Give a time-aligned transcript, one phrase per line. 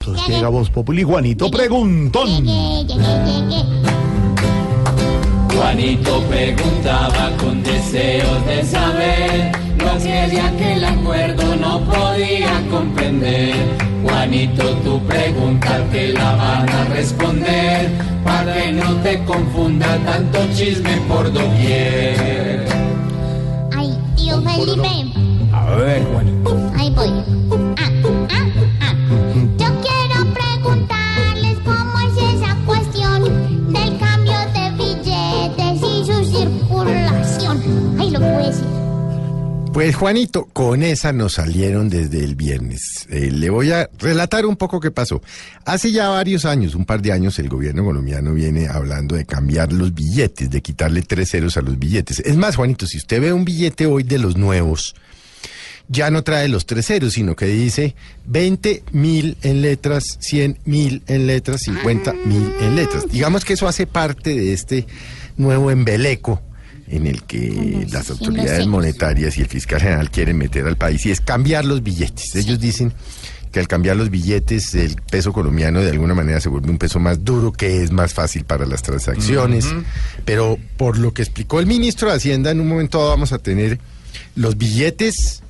[0.00, 2.46] Entonces llega Voz Populi, Juanito Preguntón.
[5.54, 13.54] Juanito preguntaba con deseos de saber lo que de aquel acuerdo no podía comprender.
[14.02, 17.90] Juanito, tu pregunta te la van a responder
[18.24, 22.79] para que no te confunda tanto chisme por doquier.
[38.20, 38.80] Decir.
[39.72, 43.06] Pues Juanito, con esa nos salieron desde el viernes.
[43.08, 45.22] Eh, le voy a relatar un poco qué pasó.
[45.64, 49.72] Hace ya varios años, un par de años, el gobierno colombiano viene hablando de cambiar
[49.72, 52.18] los billetes, de quitarle tres ceros a los billetes.
[52.18, 54.96] Es más, Juanito, si usted ve un billete hoy de los nuevos,
[55.86, 57.94] ya no trae los tres ceros, sino que dice
[58.26, 63.04] 20 mil en letras, 100 mil en letras, 50 mil en letras.
[63.08, 64.88] Digamos que eso hace parte de este
[65.36, 66.42] nuevo embeleco
[66.90, 71.10] en el que las autoridades monetarias y el fiscal general quieren meter al país y
[71.10, 72.34] es cambiar los billetes.
[72.34, 72.92] Ellos dicen
[73.52, 76.98] que al cambiar los billetes el peso colombiano de alguna manera se vuelve un peso
[77.00, 79.66] más duro, que es más fácil para las transacciones.
[80.24, 83.38] Pero por lo que explicó el ministro de Hacienda, en un momento dado vamos a
[83.38, 83.78] tener
[84.36, 85.42] los billetes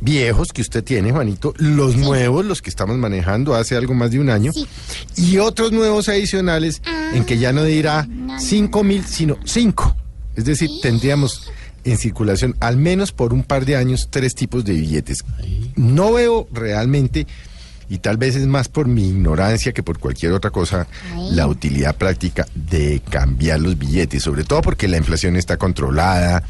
[0.00, 4.20] viejos que usted tiene, Juanito, los nuevos, los que estamos manejando hace algo más de
[4.20, 4.66] un año, Sí.
[5.16, 7.10] y otros nuevos adicionales Ah.
[7.14, 8.40] en que ya no dirá No, no.
[8.40, 9.96] cinco mil, sino cinco.
[10.38, 11.50] Es decir, tendríamos
[11.82, 15.24] en circulación al menos por un par de años tres tipos de billetes.
[15.74, 17.26] No veo realmente,
[17.90, 20.86] y tal vez es más por mi ignorancia que por cualquier otra cosa,
[21.32, 26.44] la utilidad práctica de cambiar los billetes, sobre todo porque la inflación está controlada.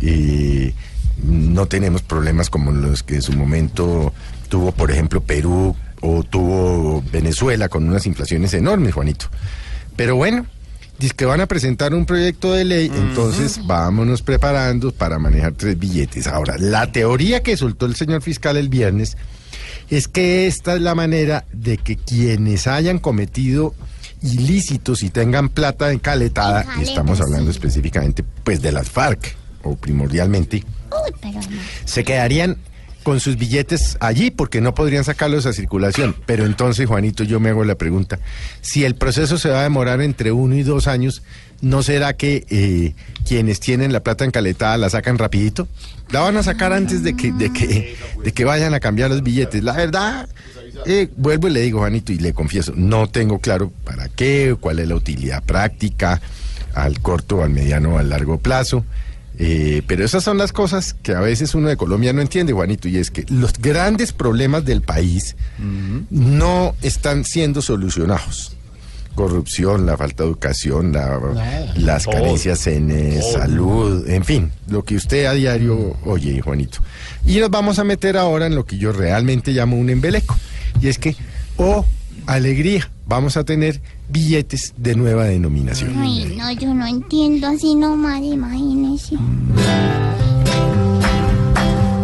[0.00, 0.72] eh,
[1.20, 4.12] no tenemos problemas como los que en su momento
[4.48, 9.26] tuvo, por ejemplo, Perú o tuvo Venezuela con unas inflaciones enormes, Juanito.
[9.96, 10.46] Pero bueno,
[10.98, 15.78] dice que van a presentar un proyecto de ley, entonces vámonos preparando para manejar tres
[15.78, 16.26] billetes.
[16.26, 19.16] Ahora, la teoría que soltó el señor fiscal el viernes
[19.90, 23.74] es que esta es la manera de que quienes hayan cometido
[24.22, 27.58] ilícitos y tengan plata encaletada, y Encaleta, estamos hablando sí.
[27.58, 31.58] específicamente pues de las FARC, o primordialmente, Uy, pero no.
[31.84, 32.56] se quedarían
[33.04, 36.16] con sus billetes allí porque no podrían sacarlos a circulación.
[36.26, 38.18] Pero entonces, Juanito, yo me hago la pregunta,
[38.60, 41.22] si el proceso se va a demorar entre uno y dos años,
[41.60, 42.94] ¿no será que eh,
[43.24, 45.68] quienes tienen la plata encaletada la sacan rapidito?
[46.10, 49.22] ¿La van a sacar antes de que, de que, de que vayan a cambiar los
[49.22, 49.62] billetes?
[49.62, 50.28] La verdad,
[50.86, 54.80] eh, vuelvo y le digo, Juanito, y le confieso, no tengo claro para qué, cuál
[54.80, 56.20] es la utilidad práctica,
[56.74, 58.84] al corto, al mediano al largo plazo.
[59.38, 62.86] Eh, pero esas son las cosas que a veces uno de Colombia no entiende, Juanito,
[62.88, 65.34] y es que los grandes problemas del país
[66.10, 68.56] no están siendo solucionados.
[69.14, 71.20] Corrupción, la falta de educación, la-
[71.76, 72.14] las Todo.
[72.14, 73.32] carencias en eh, Todo.
[73.32, 76.78] salud, en fin, lo que usted a diario oye, Juanito.
[77.24, 80.36] Y nos vamos a meter ahora en lo que yo realmente llamo un embeleco,
[80.80, 81.14] y es que,
[81.58, 81.84] oh,
[82.26, 85.98] alegría, vamos a tener billetes de nueva denominación.
[85.98, 89.16] Ay, no, yo no entiendo así nomás, imagínese.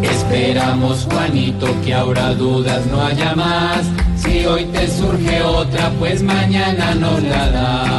[0.02, 3.86] Esperamos, Juanito, que ahora dudas no haya más.
[4.16, 7.89] Si hoy te surge otra, pues mañana nos la das.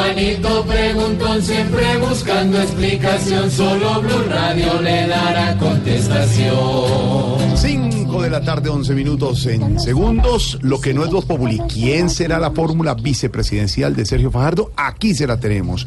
[0.00, 3.50] Juanito preguntón, siempre buscando explicación.
[3.50, 7.56] Solo Blue Radio le dará contestación.
[7.56, 10.58] 5 de la tarde, 11 minutos en segundos.
[10.62, 11.60] Lo que no es Voz Populi.
[11.68, 14.72] ¿Quién será la fórmula vicepresidencial de Sergio Fajardo?
[14.74, 15.86] Aquí se la tenemos.